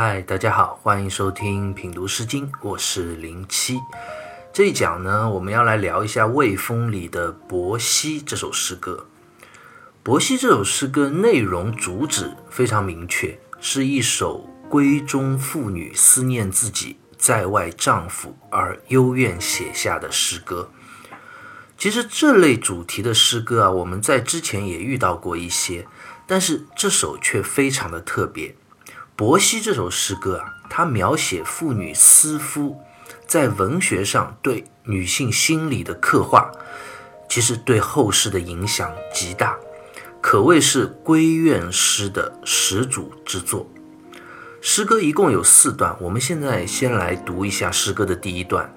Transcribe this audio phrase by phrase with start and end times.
[0.00, 3.80] 嗨，大家好，欢迎收听品读诗经，我是零七。
[4.52, 9.08] 这一讲呢，我们要来聊一下《卫风》里的《伯兮》这首诗歌。
[10.04, 20.70] 《伯兮》这首诗歌内容主旨非常明确，是一首闺中妇女思念自己在外丈夫而幽怨写下的诗歌。
[21.76, 25.88] 其实这类主题的诗歌啊，我们在之前也遇到过一些，
[26.24, 28.50] 但是这首却非常的特别。
[29.18, 32.80] 《伯兮》这首诗歌啊，它描写妇女思夫，
[33.26, 36.52] 在文学上对女性心理的刻画，
[37.28, 39.58] 其实对后世的影响极大，
[40.20, 43.68] 可谓是闺怨诗的始祖之作。
[44.60, 48.72] 诗歌一共有四段，我们现在先来读一下诗歌的第一段：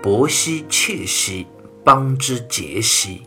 [0.00, 1.48] 伯兮，妾兮。
[1.84, 3.24] 邦之节兮，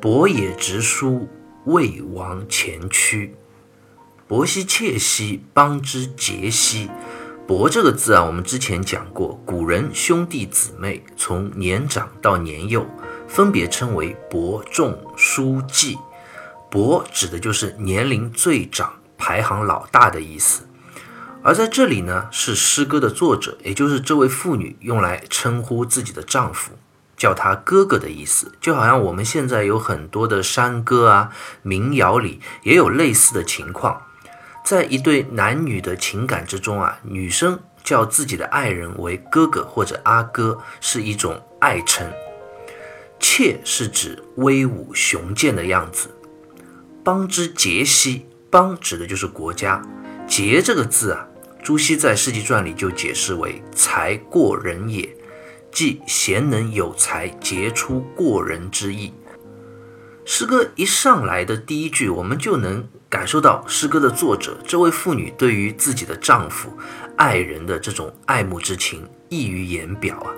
[0.00, 1.28] 伯也直书，
[1.66, 3.36] 魏王前驱。
[4.32, 6.88] 伯兮妾兮，邦之杰兮。
[7.46, 12.86] 伯这个字啊，我们之前讲过，古人兄弟姊妹从年长到年幼，
[13.28, 15.98] 分别称为伯仲、叔、季。
[16.70, 20.62] 伯指的就是年龄最长、排行老大的意思。
[21.42, 26.72] 而在这里呢，是诗歌的作者，也就是这位妇女用来称呼自己的丈夫。
[27.18, 34.00] 叫他哥哥的意思，就好像我们现在有很多的山歌啊、民谣里也有类似的情况。
[34.64, 42.10] 在一对男女的情感之中啊，女生叫自己的爱人为哥哥或者阿哥，是一种爱称。
[43.18, 46.10] 妾是指威武雄健的样子。
[47.04, 49.82] 邦之杰兮，邦指的就是国家。
[50.26, 51.28] 杰这个字啊，
[51.62, 55.16] 朱熹在《世纪传》里就解释为才过人也。
[55.70, 59.12] 即贤能有才，杰出过人之意。
[60.24, 66.72] 诗歌一上来的第一句，我们就能感受到诗歌的作者这位妇女对于自己的丈夫、
[67.18, 70.32] 爱人的这种爱慕之情溢于言表啊。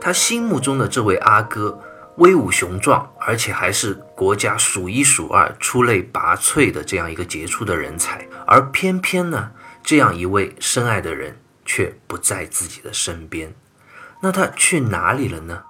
[0.00, 1.76] 她心目中的这位阿哥
[2.18, 9.50] 威武雄壮，而且还是国家数一数二、出类拔萃的这样一个杰出的人才，而偏偏呢，
[9.82, 13.52] 这样一位深爱的人却不在自己的身边。
[14.22, 15.64] 那他去哪里了呢？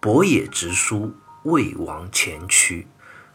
[0.00, 2.86] 伯也直书，魏王前驱。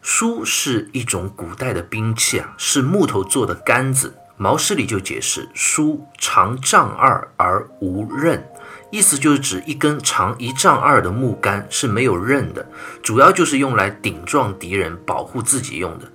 [0.02, 4.14] 书是一种古代的兵器啊，是木头做的杆子。
[4.36, 8.42] 毛诗里就解释，书长丈二而无刃，
[8.90, 12.66] 意思就是指一根长一丈二的木杆是没有刃的，
[13.02, 16.10] 主要就是用来顶撞敌人、保护自己用的。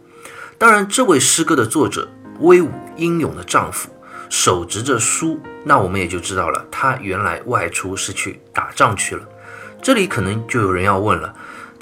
[0.57, 3.89] 当然，这位诗歌的作者，威武英勇的丈夫。
[4.28, 9.23] 手执着书，那我们也就知道了，他原来外出是去打仗去了。
[9.84, 11.31] 这里可能就有人要问了，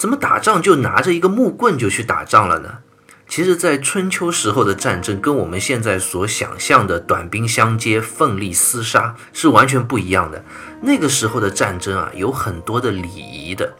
[0.04, 2.80] 怎么打仗就拿着一个木棍就去打仗了呢？
[3.26, 10.44] 其实，在春秋时候的战争，跟我们现在所想象的短兵相接、奋力厮杀是完全不一样的。
[10.82, 13.76] 那个时候的战争啊，有很多的礼仪的，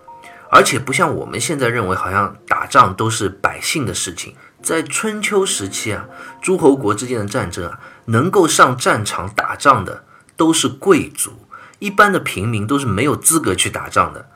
[0.50, 4.34] 而且不像我们现在认为，好像打仗都是百姓的事情。
[4.62, 6.06] 在春秋时期啊，
[6.42, 7.82] 诸侯国之间的战争啊。
[8.06, 10.06] 能够上战场打仗的
[10.38, 11.32] 都是贵族，
[11.80, 14.30] 一般的平民都是没有资格去打仗的。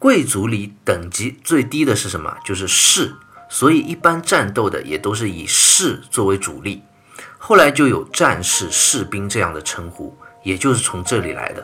[0.00, 2.34] 贵族里等级最低的是什么？
[2.42, 3.14] 就是士，
[3.50, 6.82] 所以一般战斗的也都是以士作为主力。
[7.36, 11.62] 后来就有战士、士兵这样的称呼，也就是从这里来的。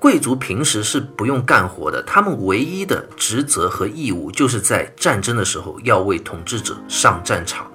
[0.00, 7.70] 贵族平时是不用干活的，他们唯一的职责和义务就是在战争的时候要为统治者上战场。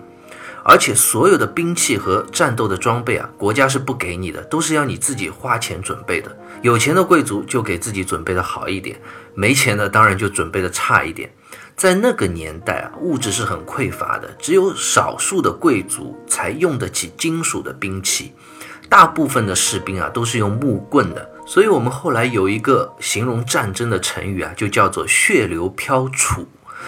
[0.63, 6.35] 而且所有的兵器和战斗的装备啊，国家是不给你的，都是要你自己花钱准备的。
[6.61, 8.99] 有钱的贵族就给自己准备的好一点，
[9.35, 11.29] 没钱的当然就准备的差一点。
[11.75, 18.31] 在那个年代啊，物质是很匮乏的，只有少数的贵族才用得起金属的兵器，
[18.87, 21.29] 大部分的士兵啊都是用木棍的。
[21.45, 26.45] 所以我们后来有一个形容战争的成语啊，就叫做血流飘杵。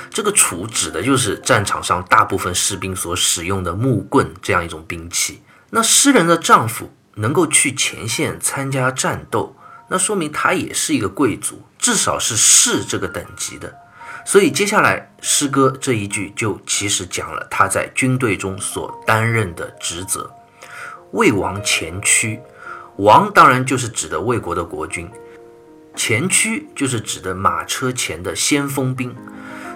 [0.10, 5.42] 这个杵指的就是战场上大部分士兵所使用的木棍这样一种兵器。
[5.72, 9.56] 那诗人的丈夫能够去前线参加战斗，
[9.90, 13.74] 那说明他也是一个贵族，至少是士这个等级的。
[14.26, 20.32] 所以接下来诗歌这一句就其实讲了他在军队中所担任的职责。
[21.12, 22.40] 魏王前驱，
[22.98, 25.10] 王当然就是指的魏国的国君，
[25.96, 29.16] 前驱就是指的马车前的先锋兵。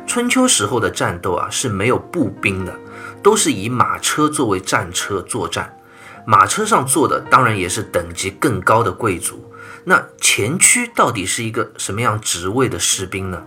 [0.09, 2.75] 春秋时候的战斗啊是没有步兵的，
[3.21, 5.77] 都是以马车作为战车作战。
[6.25, 9.53] 马车上坐的当然也是等级更高的贵族。
[9.83, 13.43] 那前驱到底是一个什么样职位的士兵呢？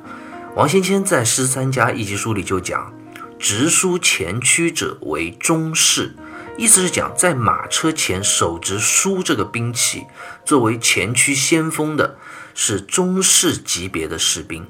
[0.55, 2.95] 王先谦在《诗三家一集书》里就讲：
[3.41, 6.15] 执书前驱者为中士。
[6.57, 10.05] 意思是讲，在马车前手执书这个兵器，
[10.45, 12.17] 作为前驱先锋的
[12.55, 14.65] 是中士级别的士兵。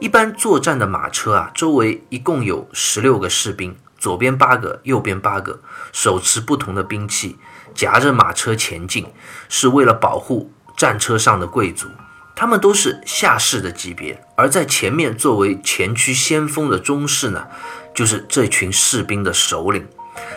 [0.00, 5.60] 一般作战的马车啊，周围一共有十六个士兵，左边八个，右边八个，
[5.92, 7.36] 手持不同的兵器，
[7.74, 9.08] 夹着马车前进，
[9.48, 11.88] 是为了保护战车上的贵族。
[12.36, 17.48] 他们都是下士的级别，而在前面作为前驱先锋的中士呢，
[17.92, 19.88] 就是这群士兵的首领。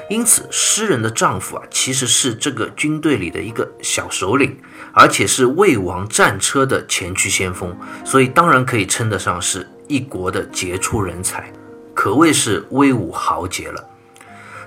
[0.10, 4.57] 因此，诗人的丈夫啊，其实是这个军队里的一个小首领，
[4.94, 7.74] 而且是魏王战车的前驱先锋，
[8.04, 11.51] 所以当然可以称得上是一国的杰出人才，
[11.94, 13.89] 可谓是威武豪杰了。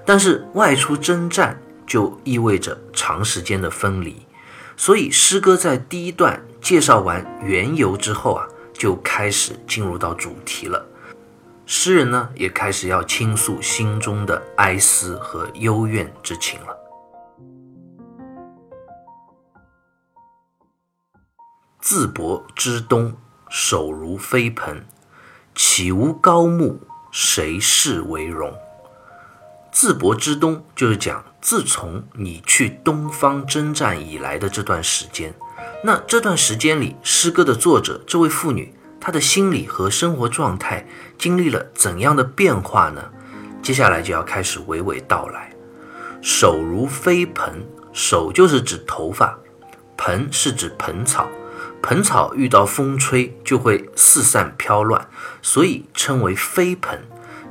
[0.06, 4.16] 但是外出征战就意味着长时间的分离，
[4.76, 10.86] 所以诗歌在第一段介绍完缘由之后啊，就开始进入到主题了。
[11.66, 16.76] 诗人呢，也开始要倾诉心中的哀思和幽怨之情了。
[21.80, 23.16] 自博之东，
[23.48, 24.84] 手如飞蓬，
[25.54, 26.80] 岂无高木？
[27.10, 28.52] 谁是为荣？
[29.72, 35.34] 自博之东，就是讲自从你去东方征战以来的这段时间。
[35.82, 38.74] 那这段时间里，诗歌的作者这位妇女。
[39.06, 40.86] 他的心理和生活状态
[41.18, 43.04] 经历了怎样的变化呢？
[43.62, 45.52] 接下来就要开始娓娓道来。
[46.22, 47.52] 手如飞蓬，
[47.92, 49.38] 手就是指头发，
[49.98, 51.28] 蓬是指蓬草，
[51.82, 55.06] 蓬草遇到风吹就会四散飘乱，
[55.42, 56.98] 所以称为飞蓬。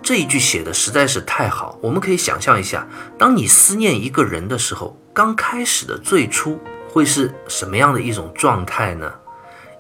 [0.02, 6.60] 这一句写的实在是太好，我们可以想象一下，当你思念一个人的时候，刚开始的最初
[6.90, 9.14] 会是什么样的一种状态呢？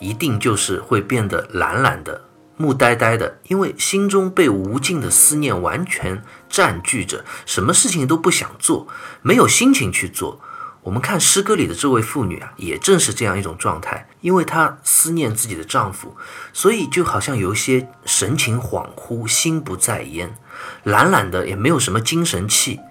[0.04, 2.26] 一定就是会变得懒懒的、
[2.58, 8.88] 木呆呆的，因为心中被无尽的思念完全占据着，什么事情都不想做，
[9.22, 10.42] 没有心情去做。
[10.84, 16.18] 我们看诗歌里的这位妇女啊，也正是这样一种状态，因为她思念自己的丈夫，
[16.52, 20.36] 所以就好像有一些神情恍惚、心不在焉，
[20.84, 22.82] 懒懒的，也没有什么精神气。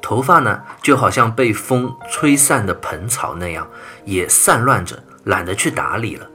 [0.00, 3.68] 头发呢，就好像被风吹散的蓬草那样，
[4.06, 6.26] 也散乱着，懒得去打理了。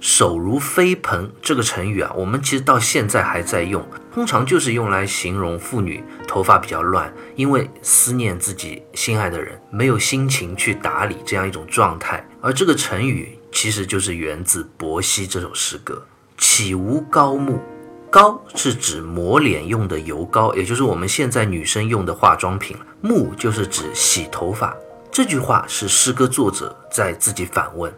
[0.00, 12.26] 手如飞蓬这个成语啊，我们其实到现在还在用，通常就是用来形容妇女头发比较乱，因为思念自己心爱的人，没有心情去打理这样一种状态。
[12.40, 16.02] 而这个成语其实就是源自伯希这首诗歌。
[16.38, 17.60] 岂无膏木？
[18.10, 22.86] 膏是指抹脸用的油膏，也就是我们现在女生用的化妆品了。
[23.02, 24.74] 木就是指洗头发。
[25.12, 27.92] 这句话是诗歌作者在自己反问。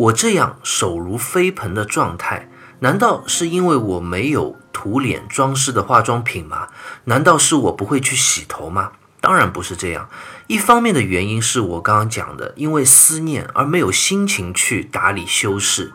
[0.00, 2.48] 我这样手如飞蓬的状态，
[2.78, 6.68] 难道是因为我没有涂脸装饰的化妆品吗？
[7.04, 8.92] 难道是我不会去洗头吗？
[9.20, 10.08] 当然不是这样。
[10.46, 15.92] 一方面的原因是我刚刚讲的，因为思念而没有心情去打理修饰；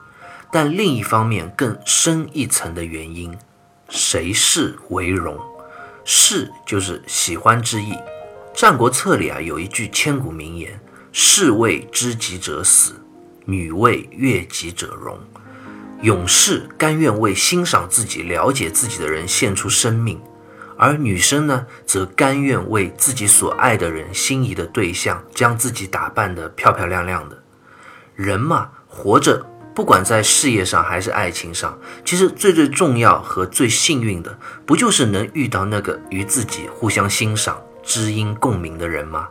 [0.51, 3.35] 但另一方面更深一层的原因，
[3.89, 5.39] 谁是为荣？
[6.03, 7.93] 是就是喜欢之意。
[8.53, 10.79] 《战国策》里啊有一句千古名言
[11.11, 13.01] ：“士为知己者死。”
[13.45, 15.19] 女为悦己者容，
[16.01, 20.19] 勇士甘愿为欣赏自己、了解自己的人献出生命，
[20.77, 27.41] 而女生呢，则甘愿为自己所爱的人、心仪的对象，将自己打扮得漂漂亮亮的。
[28.15, 39.27] 人嘛，活着，不管在事业上还是爱情上，其实最最重要和最幸运的，不就是能遇到那个与自己互相欣赏、知音共鸣的人吗？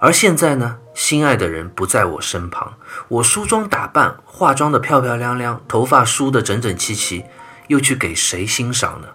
[0.00, 2.74] 而现在呢，心爱的人不在我身旁，
[3.08, 7.24] 我梳妆打扮、化妆的漂漂亮亮，头发梳得整整齐齐，
[7.68, 9.08] 又去给谁欣赏呢？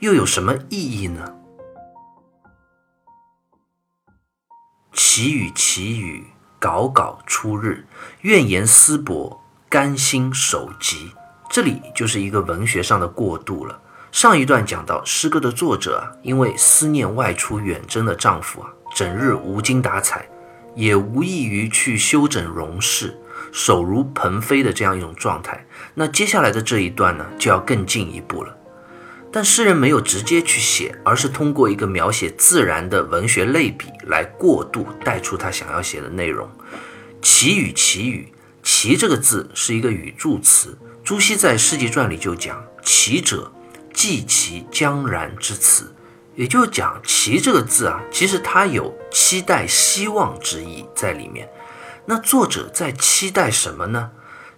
[0.00, 1.34] 又有什么意义呢？
[4.92, 6.26] 祈雨祈雨，
[6.60, 7.86] 杲杲出日，
[8.22, 11.12] 怨言思薄，甘心守疾。
[11.50, 13.80] 这里就是一个文学上的过渡了。
[14.10, 18.70] 上一段讲到诗歌的作者啊，因为思念外出远征的丈夫啊。
[18.94, 20.28] 整日无精打采，
[20.76, 23.18] 也无异于去修整容饰，
[23.52, 25.66] 手如鹏飞的这样一种状态。
[25.94, 28.56] 那接下来的这一段呢，就要更进一步了。
[29.32, 36.48] 但诗人没有直接去写，而是通过一个描写自然的文学类比来过渡带出他想要写的内容。
[37.20, 38.32] 奇雨，奇雨，
[38.62, 40.78] 奇这个字是一个语助词。
[41.02, 43.52] 朱熹在《诗集传》里就讲：“其者，
[43.92, 45.92] 即其将然之词。”
[46.36, 51.48] 也就是讲“期”这个字啊，其实它有期待、希望之意在里面。
[52.06, 54.10] 那作者在期待什么呢？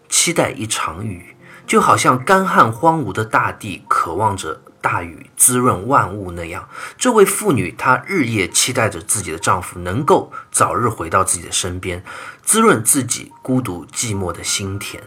[0.09, 12.03] 期待一场雨，就好像干旱荒芜的大地渴望着大雨滋润万物那样，这位妇女她日夜期待着自己的丈夫能够早日回到自己的身边，
[12.43, 15.03] 滋润自己孤独寂寞的心田。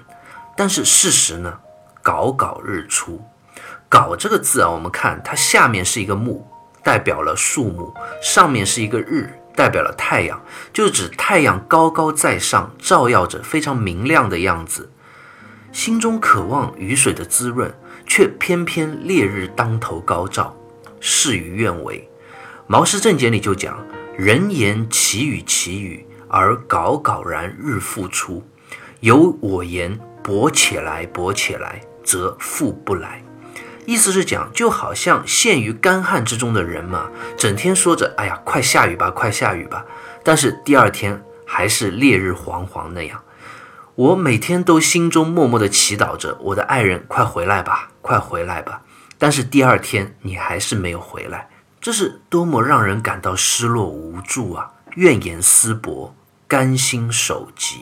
[0.55, 1.59] 但是事实呢？
[2.01, 3.21] 搞搞日出，
[3.89, 6.47] 搞这个字啊，我们看它下面是一个木，
[6.89, 10.43] 代表了树木；上面是一个日，代表了太阳，
[10.73, 14.89] 就是指太阳高高在上，照耀着非常明亮的样子。
[15.71, 17.71] 心中渴望雨水的滋润，
[18.07, 20.57] 却偏偏烈日当头高照，
[20.99, 22.09] 事与愿违。
[22.65, 23.85] 《毛氏正解》里就讲
[24.17, 28.43] ：“人言其雨其雨，而杲杲然日复出。
[29.01, 33.23] 有我言薄且来，薄且来，则复不来。”
[33.89, 39.83] 意思是讲，就好像陷于干旱之中的人嘛，整天说着“哎呀，快下雨吧，快下雨吧”，
[40.23, 43.19] 但是第二天还是烈日煌煌那样。
[43.95, 48.83] 我每天都心中默默地祈祷着，我的爱人快回来吧，快回来吧。
[49.17, 51.49] 但是第二天你还是没有回来，
[51.81, 54.69] 这是多么让人感到失落无助啊！
[54.97, 56.13] 怨言思薄，
[56.47, 57.79] 甘心守疾。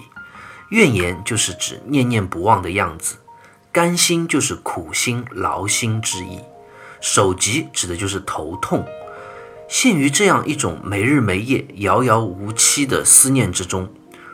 [0.70, 3.18] 怨言就是指念念不忘的样子，
[3.78, 6.40] 甘心就是苦心劳心之意，
[7.00, 8.84] 首疾指的就是头痛。
[9.70, 13.88] 陷于这样一种没日没夜、遥遥无期的思念之中。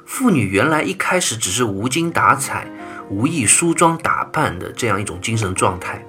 [0.05, 2.71] 妇女原来一开始只是无精打采、
[3.09, 6.05] 无意梳妆打扮的这样一种精神状态，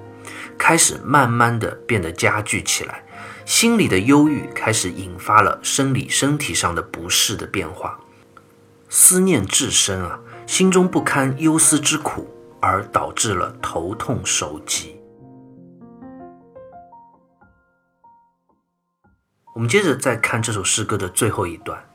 [0.57, 3.03] 开始慢慢的变得加剧起来，
[3.43, 7.99] 心里的忧郁开始引发了生理身体上的不适的变化，
[8.87, 12.33] 思念至深啊，心中不堪忧思之苦，
[12.65, 14.99] 而导致了头痛手疾。
[19.53, 21.85] 我们接着再看这首诗歌的最后一段。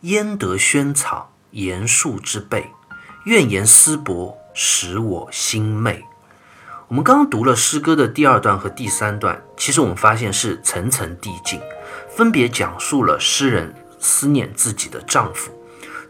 [0.00, 2.72] 焉得萱草言树之辈，
[3.24, 6.04] 怨言思薄，使我心昧。
[6.88, 11.60] 我们刚读了诗歌的第二段和第三段，其实我们发现是层层递进，
[12.08, 15.52] 分别讲述了诗人思念自己的丈夫，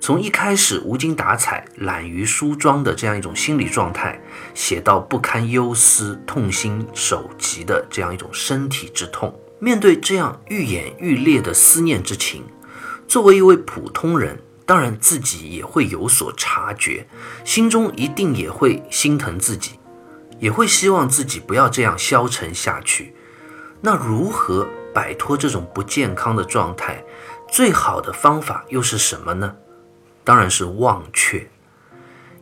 [0.00, 4.19] 从一开始无精打采、懒于梳妆的这样一种心理状态，
[4.54, 9.38] 写到不堪忧思、痛心手疾的这样一种身体之痛。
[9.59, 12.42] 面对这样愈演愈烈的思念之情。
[13.07, 17.07] 作为一位普通人，当然自己也会有所察觉，
[17.45, 19.78] 心中一定也会心疼自己，
[20.38, 23.14] 也会希望自己不要这样消沉下去。
[23.83, 27.04] 那如何摆脱这种不健康的状态？
[27.50, 29.57] 最好的方法又是什么呢？
[30.25, 31.50] 当然是忘却。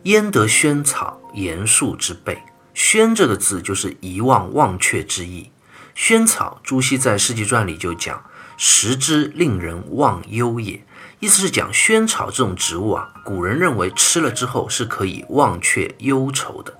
[0.03, 2.41] 焉得萱草言树之辈？
[2.73, 5.51] 萱这个字就是遗忘、忘却之意。
[5.93, 8.23] 萱草，朱熹在《世纪传》里就讲。
[8.61, 10.83] 食之令人忘忧也，
[11.21, 16.77] 意思是讲萱草这种植物啊，古人认为吃了之后是可以忘却忧愁的，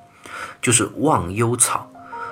[0.61, 1.89] 就是忘忧草。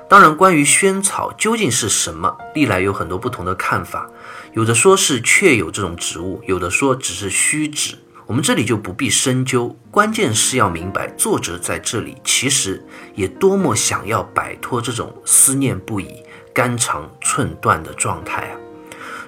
[0.10, 4.10] 当然，关于萱草究竟是什么，历来有很多不同的看法，
[4.52, 7.98] 有的说是确有这种植物，有的说只是虚指。
[8.28, 16.22] 我们这里就不必深究，关键是要明白，作者在这里其实也多么想要摆脱这种思念不已、
[16.54, 18.60] 肝肠寸断的状态啊。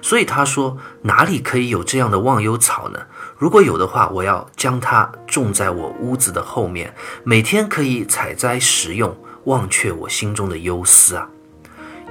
[0.02, 3.00] 所以他说：“哪里可以有这样的忘忧草呢？
[3.38, 11.26] 如果有的话，我要将它种在我屋子的后面，每天可以采摘食用，忘却我心中的忧思啊。”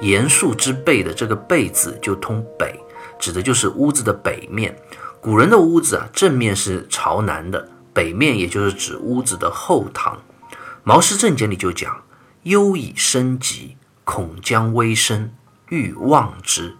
[0.01, 2.73] 严树之背的这个背字就通北，
[3.19, 4.75] 指的就是屋子的北面。
[5.21, 10.19] 古人的屋子啊，正面是朝南的，北面也就是指屋子的后堂。
[10.83, 12.03] 《毛诗正解》里就讲
[12.43, 15.33] ：“忧以生疾，恐将危身，
[15.67, 16.77] 欲忘之。”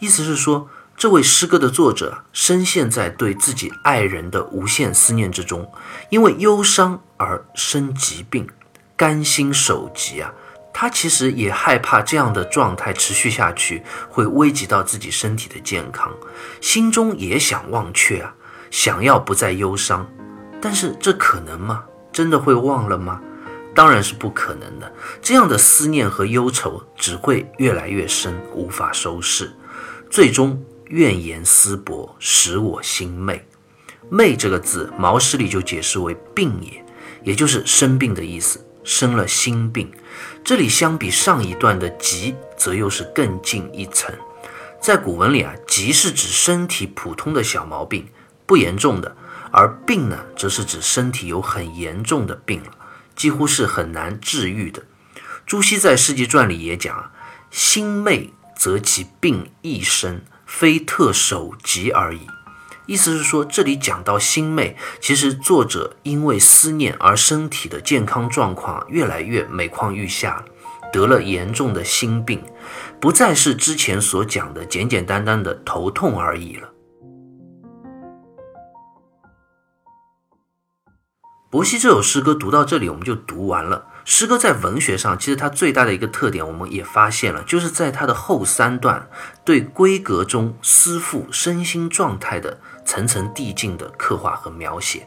[0.00, 5.70] 意思是说，这位诗歌的作者深陷在对自己爱人的无限思念之中，
[6.10, 8.48] 因为忧伤而生疾病，
[8.96, 10.34] 甘心守疾啊。
[10.78, 16.12] 他其实也害怕这样的状态持续下去会危及到自己身体的健康，
[16.60, 18.34] 心中也想忘却啊，
[18.70, 20.06] 想要不再忧伤，
[20.60, 21.82] 但是这可能吗？
[22.12, 23.22] 真的会忘了吗？
[23.74, 24.92] 当然是不可能的。
[25.22, 29.50] 这样的思念和忧愁只会越来越深，无法收拾。
[30.10, 33.42] 最终怨言思薄，使我心昧。
[34.10, 36.84] 昧这个字，毛诗里就解释为病也，
[37.24, 39.90] 也就是生病的意思，生了心病。
[40.46, 44.14] 这里相比上一段的疾，则又是更进一层。
[44.80, 48.06] 在古文里啊，疾是指身体普通的小毛病，
[48.46, 49.10] 不严重的；
[49.50, 52.70] 而病呢，则是指身体有很严重的病了，
[53.16, 54.84] 几乎是很难治愈的。
[55.44, 57.10] 朱熹在《世纪传》里也讲，
[57.50, 58.32] 心昧。
[58.56, 62.26] 则其病亦深，非特首疾而已。
[62.86, 70.44] 意思是说，这里讲到心昧，其实作者因为思念而身体的健康状况越来越每况愈下，
[70.92, 72.42] 得了严重的心病，
[73.00, 76.70] 不再是之前所讲的简简单单的头痛而已了。
[81.50, 83.86] 伯希这首诗歌读到这里，我们就读完了。
[84.04, 89.08] 诗歌在文学上，其实它最大的一个特点，我们也发现了，就是在它的后三段
[89.44, 95.06] 对闺阁中思妇身心状态的层层递进的刻画和描写。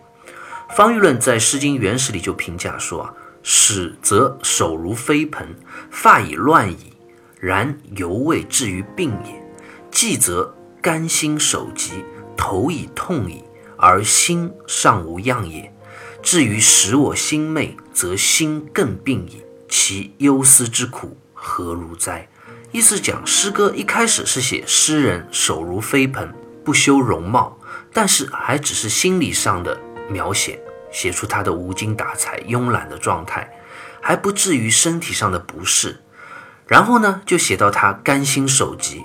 [0.76, 5.48] 方玉论在《诗经原始》里就评价说啊：“始则手如飞蓬，
[5.90, 6.94] 发已乱矣，
[7.40, 9.34] 然犹未至于病也；
[9.90, 12.06] 既则肝心手疾，
[12.38, 13.44] 头已痛矣，
[13.78, 15.74] 而心尚无恙也。”
[16.22, 19.42] 至于使我心昧，则心更病矣。
[19.70, 22.28] 其忧思之苦，何如哉？
[22.72, 26.32] 意思讲，诗歌一开始是写诗人手如飞蓬，
[26.66, 27.58] 不修容貌，
[27.94, 30.60] 但是还只是心理上的描写，
[30.92, 33.50] 写出他的无精打采、慵懒的状态，
[34.02, 36.02] 还不至于身体上的不适。
[36.68, 39.04] 然后呢，就写到他肝心手疾，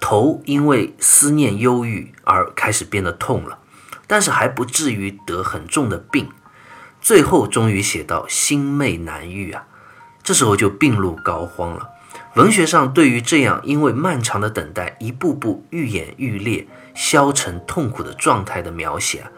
[0.00, 3.58] 头因为思念忧郁而开始变得痛了，
[4.06, 6.28] 但是还不至于得很重的病。
[7.00, 9.66] 最后终于写到心昧难愈啊，
[10.22, 11.90] 这时候就病入膏肓了。
[12.34, 19.30] 文学上对于这样因为漫长的等待，一步步愈演愈烈、消沉痛苦的状态的描写啊，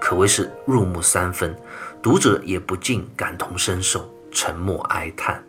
[0.00, 1.54] 可谓是入木三分，
[2.02, 5.44] 读者也不禁感同身受，沉默哀叹。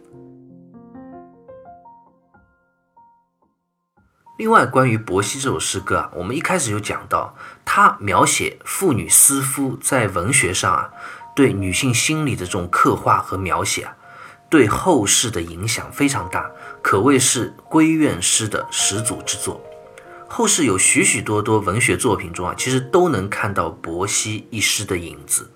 [4.38, 10.91] 另外，关于伯希这首诗歌啊，我们一开始就讲到，他描写妇女思夫在文学上啊。
[11.34, 13.96] 对女性心理的这种刻画和描写啊，
[14.50, 16.51] 对后世的影响非常大，
[16.82, 19.62] 可谓是闺怨诗的始祖之作。
[20.33, 25.51] 后世有许许多多文学作品中啊，其实都能看到伯希一诗的影子。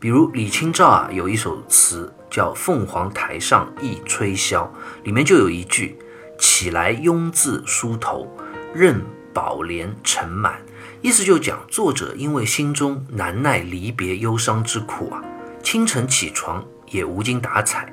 [0.00, 4.62] 比如李清照啊，有一首词叫《凤凰台上忆吹箫》，
[5.04, 5.98] 里面就有一句
[6.40, 8.26] ：“起来慵自梳头，
[8.74, 10.58] 任宝莲尘满。”
[11.02, 15.22] 意思就讲，作者因为心中难耐离别忧伤之苦啊，
[15.62, 17.92] 清晨起床也无精打采，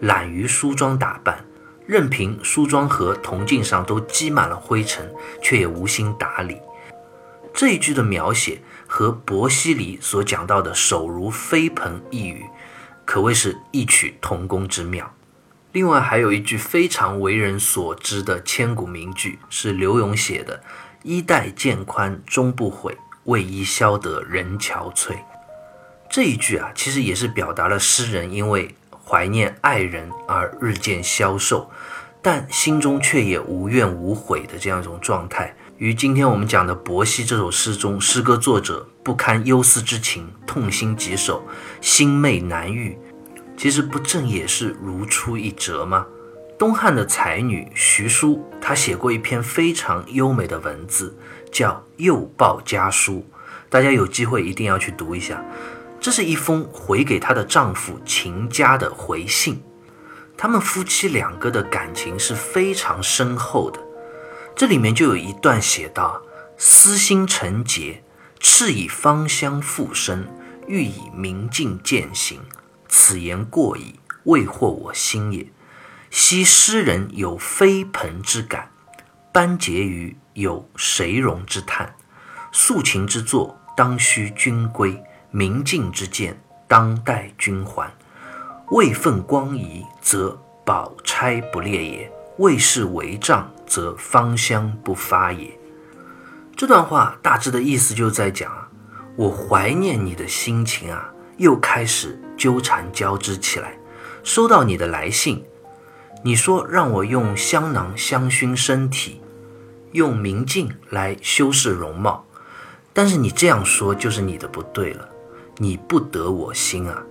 [0.00, 1.42] 懒于梳妆打扮，
[1.86, 6.58] 任凭梳妆盒、铜镜上都积满了灰尘，却也无心打理。
[7.52, 12.44] 这一句的描写和伯希里所讲到的“手如飞蓬”一语，
[13.04, 15.14] 可谓是异曲同工之妙。
[15.72, 20.62] 另外还有一句非常为人所知的千古名句，是刘永写的。
[21.02, 25.16] 衣带渐宽终不悔，为伊消得人憔悴。
[26.08, 28.74] 这一句啊，其实也是表达了诗人因为
[29.06, 31.70] 怀念爱人而日渐消瘦，
[32.22, 35.54] 但心中却也无怨无悔的这样一种状态。
[35.76, 41.42] 与今天我们讲的伯希这首诗中，诗歌作者不堪忧思之情，痛心疾首，
[41.80, 42.96] 心昧难愈，
[43.56, 46.06] 其实不正也是如出一辙吗？
[46.56, 51.14] 东汉的才女徐淑，她写过一篇非常优美的文字，
[51.50, 53.14] 叫《幼报家书》，
[53.68, 55.44] 大家有机会一定要去读一下。
[56.04, 59.64] 这是一封回给她的丈夫秦家的回信，
[60.36, 63.80] 他们夫妻两个的感情是非常深厚的。
[64.54, 66.20] 这里面就有一段写道
[66.58, 68.04] ：“私心成结，
[68.38, 70.28] 赤以芳香附身，
[70.66, 72.38] 欲以明镜见行。
[72.86, 75.46] 此言过矣，未惑我心也。”
[76.12, 78.70] 昔诗人有飞蓬之感，
[79.32, 81.96] 班婕妤有谁容之叹。
[82.52, 85.02] 素琴之作，当须君归；
[85.36, 87.92] 明镜之见，当待君还。
[88.70, 95.58] 位分光仪，则宝钗不列也；位是帷帐，则芳香不发也。
[96.54, 98.68] 这段话大致的意思就在讲啊，
[99.16, 103.76] 我怀念你的心情啊，又开始纠缠交织起来。
[104.22, 105.44] 收到你的来信。
[106.22, 109.20] 你说让我用香囊香薰身体，
[109.90, 112.24] 用明镜来修饰容貌，
[112.92, 115.08] 但是你这样说就是你的不对了，
[115.58, 117.02] 你不得我心啊！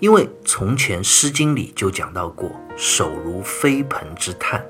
[0.00, 4.66] 因为从前《诗经》里就讲到过“手如飞蓬之叹”，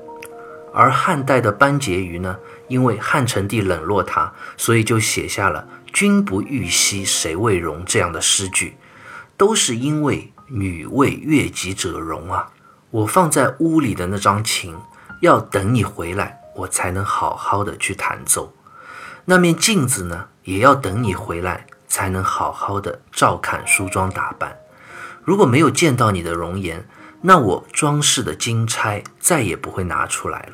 [0.71, 8.77] 而汉代的班婕妤呢，因为汉成帝冷落她，所以就写下了“君不欲兮谁为容”这样的诗句，
[9.35, 12.51] 都是因为女为悦己者容啊。
[12.91, 14.75] 我放在屋里的那张琴，
[15.21, 18.53] 要等你回来，我才能好好的去弹奏。
[19.25, 24.57] 那面镜子呢，也要等你回来，才能好好的照看梳妆打扮。
[25.23, 26.89] 如果没有见到你的容颜，
[27.21, 30.53] 那我装饰的金钗再也不会拿出来了。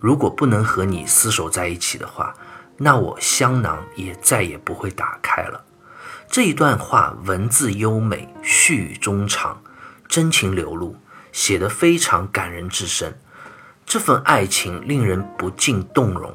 [0.00, 2.34] 如果不能和你厮守在一起的话，
[2.78, 5.64] 那我香囊也再也不会打开了。
[6.28, 9.62] 这一段话文字优美，絮语衷肠，
[10.08, 10.96] 真情流露。
[11.30, 13.18] 写得非常感人至深。
[13.86, 16.34] 这份爱情令人不禁动容，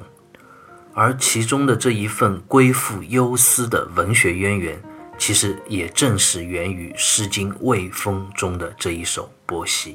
[0.99, 4.81] 而其中的这一份归附忧思的文学渊源，
[5.15, 9.91] 其实也正是源于《诗经·卫风》中的这一首《伯兮》。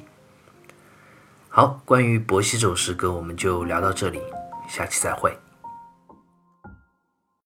[1.48, 4.20] 好，关于《伯兮》这首诗歌，我们就聊到这里，
[4.68, 5.36] 下期再会。